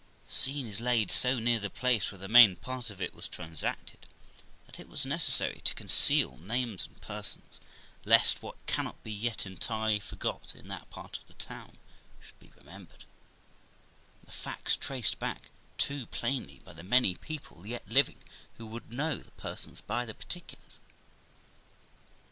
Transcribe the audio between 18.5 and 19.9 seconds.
who would know the persons